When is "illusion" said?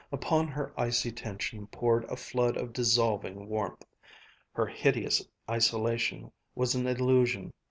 6.87-7.53